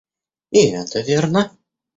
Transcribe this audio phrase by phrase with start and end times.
[0.49, 1.55] И это верно.